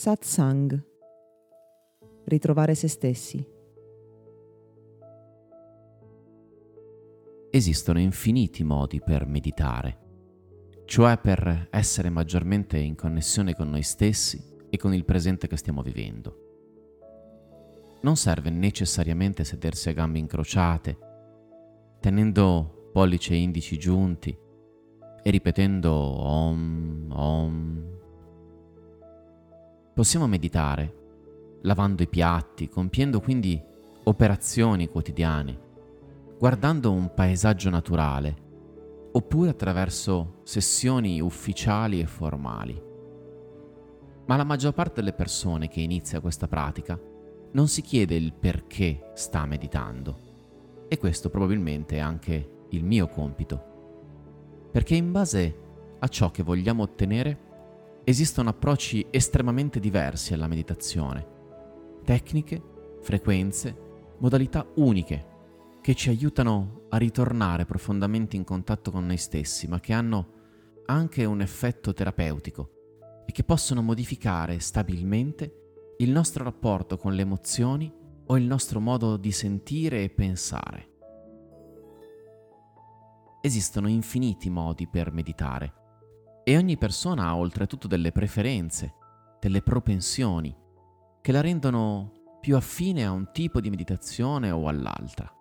Satsang. 0.00 0.82
Ritrovare 2.24 2.74
se 2.74 2.88
stessi. 2.88 3.46
Esistono 7.50 8.00
infiniti 8.00 8.64
modi 8.64 9.02
per 9.02 9.26
meditare, 9.26 9.98
cioè 10.86 11.18
per 11.18 11.68
essere 11.70 12.08
maggiormente 12.08 12.78
in 12.78 12.94
connessione 12.94 13.54
con 13.54 13.68
noi 13.68 13.82
stessi 13.82 14.42
e 14.70 14.78
con 14.78 14.94
il 14.94 15.04
presente 15.04 15.48
che 15.48 15.58
stiamo 15.58 15.82
vivendo. 15.82 17.98
Non 18.00 18.16
serve 18.16 18.48
necessariamente 18.48 19.44
sedersi 19.44 19.90
a 19.90 19.92
gambe 19.92 20.18
incrociate, 20.18 20.96
tenendo 22.00 22.88
pollice 22.90 23.34
e 23.34 23.42
indici 23.42 23.76
giunti 23.76 24.34
e 25.22 25.30
ripetendo 25.30 25.92
om, 25.92 27.06
om, 27.10 27.79
Possiamo 30.00 30.26
meditare, 30.26 31.58
lavando 31.60 32.02
i 32.02 32.08
piatti, 32.08 32.70
compiendo 32.70 33.20
quindi 33.20 33.62
operazioni 34.04 34.88
quotidiane, 34.88 35.60
guardando 36.38 36.90
un 36.90 37.12
paesaggio 37.12 37.68
naturale, 37.68 38.34
oppure 39.12 39.50
attraverso 39.50 40.40
sessioni 40.44 41.20
ufficiali 41.20 42.00
e 42.00 42.06
formali. 42.06 42.82
Ma 44.24 44.36
la 44.36 44.44
maggior 44.44 44.72
parte 44.72 45.02
delle 45.02 45.12
persone 45.12 45.68
che 45.68 45.82
inizia 45.82 46.20
questa 46.20 46.48
pratica 46.48 46.98
non 47.52 47.68
si 47.68 47.82
chiede 47.82 48.14
il 48.14 48.32
perché 48.32 49.10
sta 49.12 49.44
meditando. 49.44 50.16
E 50.88 50.96
questo 50.96 51.28
probabilmente 51.28 51.96
è 51.96 52.00
anche 52.00 52.64
il 52.70 52.84
mio 52.84 53.06
compito. 53.06 54.68
Perché 54.72 54.94
in 54.94 55.12
base 55.12 55.56
a 55.98 56.08
ciò 56.08 56.30
che 56.30 56.42
vogliamo 56.42 56.84
ottenere, 56.84 57.48
esistono 58.04 58.50
approcci 58.50 59.06
estremamente 59.10 59.80
diversi 59.80 60.34
alla 60.34 60.46
meditazione, 60.46 61.26
tecniche, 62.04 62.62
frequenze, 63.00 63.88
modalità 64.18 64.66
uniche 64.76 65.26
che 65.80 65.94
ci 65.94 66.08
aiutano 66.08 66.82
a 66.90 66.96
ritornare 66.96 67.64
profondamente 67.64 68.36
in 68.36 68.44
contatto 68.44 68.90
con 68.90 69.06
noi 69.06 69.16
stessi, 69.16 69.66
ma 69.66 69.80
che 69.80 69.92
hanno 69.92 70.32
anche 70.86 71.24
un 71.24 71.40
effetto 71.40 71.92
terapeutico 71.92 72.70
e 73.26 73.32
che 73.32 73.44
possono 73.44 73.80
modificare 73.80 74.58
stabilmente 74.58 75.94
il 75.98 76.10
nostro 76.10 76.44
rapporto 76.44 76.96
con 76.96 77.14
le 77.14 77.22
emozioni 77.22 77.92
o 78.26 78.36
il 78.36 78.44
nostro 78.44 78.80
modo 78.80 79.16
di 79.16 79.32
sentire 79.32 80.02
e 80.02 80.10
pensare. 80.10 80.88
Esistono 83.40 83.88
infiniti 83.88 84.50
modi 84.50 84.86
per 84.86 85.12
meditare 85.12 85.79
e 86.50 86.56
ogni 86.56 86.76
persona 86.76 87.26
ha 87.26 87.36
oltretutto 87.36 87.86
delle 87.86 88.10
preferenze, 88.10 88.94
delle 89.38 89.62
propensioni, 89.62 90.52
che 91.20 91.30
la 91.30 91.40
rendono 91.40 92.38
più 92.40 92.56
affine 92.56 93.06
a 93.06 93.12
un 93.12 93.30
tipo 93.30 93.60
di 93.60 93.70
meditazione 93.70 94.50
o 94.50 94.66
all'altra. 94.66 95.32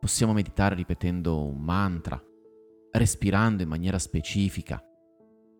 Possiamo 0.00 0.32
meditare 0.32 0.74
ripetendo 0.74 1.44
un 1.44 1.60
mantra, 1.60 2.18
respirando 2.92 3.62
in 3.62 3.68
maniera 3.68 3.98
specifica, 3.98 4.82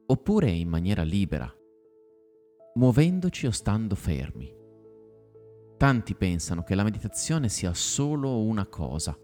oppure 0.07 0.49
in 0.53 0.71
maniera 0.71 1.03
libera, 1.03 1.55
muovendoci 2.77 3.47
o 3.47 3.51
stando 3.51 3.95
fermi. 3.95 4.51
Tanti 5.77 6.15
pensano 6.15 6.63
che 6.63 6.75
la 6.75 6.83
meditazione 6.83 7.51
sia 7.51 7.75
solo 7.75 8.41
una 8.41 8.67
cosa 8.69 9.15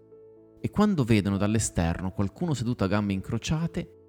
e 0.61 0.69
quando 0.69 1.03
vedono 1.03 1.37
dall'esterno 1.37 2.11
qualcuno 2.11 2.53
seduto 2.53 2.83
a 2.83 2.87
gambe 2.87 3.13
incrociate 3.13 4.04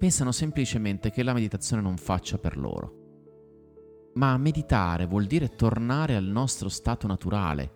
pensano 0.00 0.32
semplicemente 0.32 1.10
che 1.10 1.22
la 1.22 1.34
meditazione 1.34 1.82
non 1.82 1.98
faccia 1.98 2.38
per 2.38 2.56
loro. 2.56 4.12
Ma 4.14 4.34
meditare 4.38 5.04
vuol 5.04 5.26
dire 5.26 5.50
tornare 5.50 6.16
al 6.16 6.24
nostro 6.24 6.70
stato 6.70 7.06
naturale. 7.06 7.72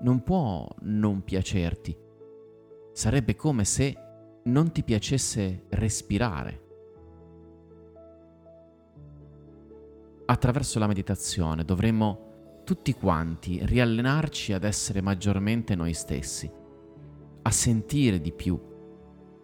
Non 0.00 0.22
può 0.22 0.66
non 0.84 1.22
piacerti. 1.22 1.94
Sarebbe 2.94 3.36
come 3.36 3.66
se 3.66 3.94
non 4.44 4.72
ti 4.72 4.82
piacesse 4.82 5.66
respirare. 5.68 6.62
Attraverso 10.24 10.78
la 10.78 10.86
meditazione 10.86 11.62
dovremmo 11.62 12.62
tutti 12.64 12.94
quanti 12.94 13.60
riallenarci 13.62 14.54
ad 14.54 14.64
essere 14.64 15.02
maggiormente 15.02 15.74
noi 15.74 15.92
stessi, 15.92 16.50
a 17.42 17.50
sentire 17.50 18.18
di 18.18 18.32
più. 18.32 18.58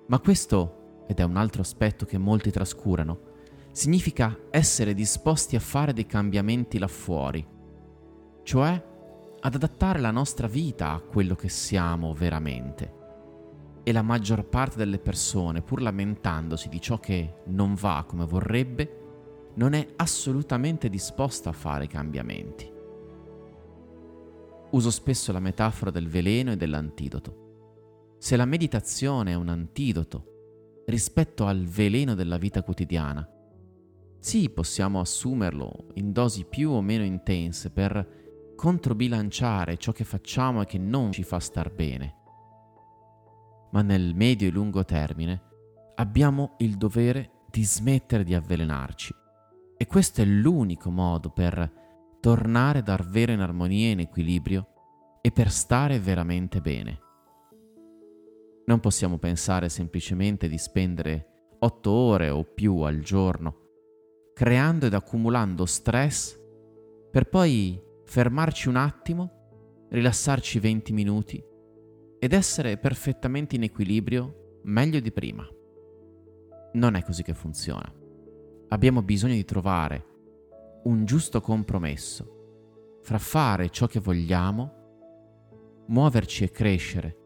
Ma 0.07 0.19
questo 0.19 0.80
ed 1.11 1.19
è 1.19 1.25
un 1.25 1.37
altro 1.37 1.63
aspetto 1.63 2.07
che 2.07 2.19
molti 2.19 2.53
trascurano, 2.53 3.19
significa 3.73 4.39
essere 4.49 4.95
disposti 4.95 5.57
a 5.57 5.61
fare 5.61 5.93
dei 5.93 6.07
cambiamenti 6.07 6.79
là 6.79 6.87
fuori, 6.87 7.45
cioè 8.45 8.89
ad 9.41 9.55
adattare 9.57 9.99
la 9.99 10.13
nostra 10.13 10.47
vita 10.47 10.93
a 10.93 11.01
quello 11.01 11.35
che 11.35 11.49
siamo 11.49 12.15
veramente. 12.15 12.95
E 13.83 13.91
la 13.91 14.03
maggior 14.03 14.45
parte 14.45 14.77
delle 14.77 15.01
persone, 15.01 15.63
pur 15.63 15.83
lamentandosi 15.83 16.69
di 16.69 16.81
ciò 16.81 17.01
che 17.01 17.41
non 17.47 17.75
va 17.75 18.05
come 18.07 18.25
vorrebbe, 18.25 19.51
non 19.55 19.73
è 19.73 19.85
assolutamente 19.97 20.89
disposta 20.89 21.49
a 21.51 21.55
fare 21.55 21.89
cambiamenti. 21.89 22.71
Uso 24.71 24.91
spesso 24.93 25.33
la 25.33 25.41
metafora 25.41 25.91
del 25.91 26.07
veleno 26.07 26.53
e 26.53 26.57
dell'antidoto. 26.57 28.15
Se 28.19 28.37
la 28.37 28.45
meditazione 28.45 29.33
è 29.33 29.35
un 29.35 29.49
antidoto 29.49 30.31
rispetto 30.91 31.47
al 31.47 31.65
veleno 31.65 32.15
della 32.15 32.37
vita 32.37 32.63
quotidiana. 32.63 33.27
Sì, 34.19 34.51
possiamo 34.51 35.01
assumerlo 35.01 35.87
in 35.95 36.13
dosi 36.13 36.45
più 36.45 36.71
o 36.71 36.83
meno 36.83 37.05
intense 37.05 37.71
per 37.71 38.53
controbilanciare 38.55 39.79
ciò 39.79 39.93
che 39.93 40.05
facciamo 40.05 40.61
e 40.61 40.67
che 40.67 40.77
non 40.77 41.13
ci 41.13 41.23
fa 41.23 41.41
star 41.41 41.73
bene. 41.73 42.17
Ma 43.73 43.81
nel 43.81 44.15
medio 44.15 44.49
e 44.49 44.51
lungo 44.51 44.85
termine 44.85 45.43
abbiamo 45.95 46.57
il 46.59 46.77
dovere 46.77 47.45
di 47.51 47.65
smettere 47.65 48.25
di 48.25 48.35
avvelenarci. 48.35 49.15
E 49.79 49.87
questo 49.87 50.21
è 50.21 50.25
l'unico 50.27 50.91
modo 50.91 51.31
per 51.31 52.19
tornare 52.21 52.83
davvero 52.83 53.33
in 53.33 53.41
armonia 53.41 53.89
e 53.89 53.93
in 53.93 54.01
equilibrio 54.01 54.67
e 55.23 55.31
per 55.31 55.51
stare 55.51 55.99
veramente 55.99 56.61
bene. 56.61 57.10
Non 58.71 58.79
possiamo 58.79 59.19
pensare 59.19 59.69
semplicemente 59.69 60.47
di 60.47 60.57
spendere 60.57 61.57
otto 61.59 61.91
ore 61.91 62.31
o 62.31 62.45
più 62.45 62.83
al 62.83 63.01
giorno 63.01 63.57
creando 64.33 64.87
ed 64.87 64.95
accumulando 64.95 65.67
stress 65.67 66.41
per 67.11 67.29
poi 67.29 67.83
fermarci 68.05 68.69
un 68.69 68.77
attimo, 68.77 69.87
rilassarci 69.91 70.61
20 70.61 70.93
minuti 70.93 71.45
ed 72.21 72.33
essere 72.33 72.79
perfettamente 72.79 73.57
in 73.57 73.65
equilibrio 73.65 74.61
meglio 74.63 75.01
di 75.01 75.11
prima. 75.11 75.45
Non 76.75 76.95
è 76.95 77.03
così 77.03 77.25
che 77.25 77.35
funziona. 77.35 77.93
Abbiamo 78.69 79.03
bisogno 79.03 79.35
di 79.35 79.45
trovare 79.45 80.07
un 80.85 81.05
giusto 81.05 81.41
compromesso 81.41 82.99
fra 83.03 83.19
fare 83.19 83.69
ciò 83.71 83.89
che 83.89 83.99
vogliamo, 83.99 85.85
muoverci 85.89 86.45
e 86.45 86.53
crescere 86.53 87.20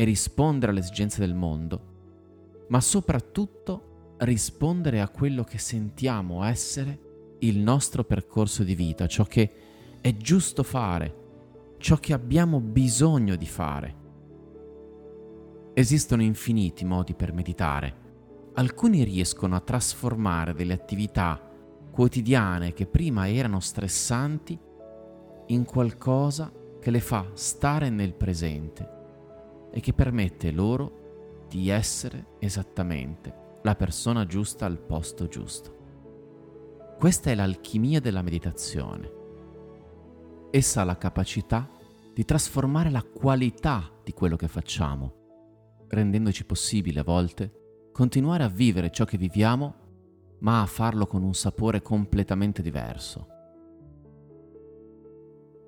e 0.00 0.04
rispondere 0.04 0.70
alle 0.70 0.80
esigenze 0.80 1.18
del 1.18 1.34
mondo, 1.34 2.66
ma 2.68 2.80
soprattutto 2.80 4.14
rispondere 4.18 5.00
a 5.00 5.08
quello 5.08 5.42
che 5.42 5.58
sentiamo 5.58 6.44
essere 6.44 7.36
il 7.40 7.58
nostro 7.58 8.04
percorso 8.04 8.62
di 8.62 8.76
vita, 8.76 9.08
ciò 9.08 9.24
che 9.24 9.50
è 10.00 10.16
giusto 10.16 10.62
fare, 10.62 11.74
ciò 11.78 11.96
che 11.96 12.12
abbiamo 12.12 12.60
bisogno 12.60 13.34
di 13.34 13.46
fare. 13.46 13.96
Esistono 15.74 16.22
infiniti 16.22 16.84
modi 16.84 17.14
per 17.14 17.32
meditare. 17.32 18.06
Alcuni 18.54 19.02
riescono 19.02 19.56
a 19.56 19.60
trasformare 19.60 20.54
delle 20.54 20.74
attività 20.74 21.42
quotidiane 21.90 22.72
che 22.72 22.86
prima 22.86 23.28
erano 23.28 23.58
stressanti 23.58 24.56
in 25.46 25.64
qualcosa 25.64 26.52
che 26.80 26.92
le 26.92 27.00
fa 27.00 27.26
stare 27.32 27.90
nel 27.90 28.14
presente 28.14 28.94
e 29.70 29.80
che 29.80 29.92
permette 29.92 30.50
loro 30.50 31.46
di 31.48 31.68
essere 31.68 32.36
esattamente 32.38 33.60
la 33.62 33.74
persona 33.74 34.26
giusta 34.26 34.66
al 34.66 34.78
posto 34.78 35.26
giusto. 35.26 35.76
Questa 36.98 37.30
è 37.30 37.34
l'alchimia 37.34 38.00
della 38.00 38.22
meditazione. 38.22 39.12
Essa 40.50 40.80
ha 40.80 40.84
la 40.84 40.98
capacità 40.98 41.68
di 42.12 42.24
trasformare 42.24 42.90
la 42.90 43.02
qualità 43.02 43.90
di 44.02 44.12
quello 44.12 44.36
che 44.36 44.48
facciamo, 44.48 45.86
rendendoci 45.88 46.44
possibile 46.44 47.00
a 47.00 47.04
volte 47.04 47.90
continuare 47.92 48.44
a 48.44 48.48
vivere 48.48 48.90
ciò 48.90 49.04
che 49.04 49.18
viviamo, 49.18 49.74
ma 50.40 50.62
a 50.62 50.66
farlo 50.66 51.06
con 51.06 51.22
un 51.22 51.34
sapore 51.34 51.82
completamente 51.82 52.62
diverso. 52.62 53.26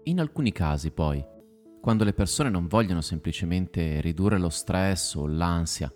In 0.04 0.20
alcuni 0.20 0.52
casi, 0.52 0.90
poi, 0.90 1.24
quando 1.80 2.04
le 2.04 2.12
persone 2.12 2.50
non 2.50 2.66
vogliono 2.66 3.00
semplicemente 3.00 4.00
ridurre 4.00 4.38
lo 4.38 4.50
stress 4.50 5.14
o 5.14 5.26
l'ansia, 5.26 5.92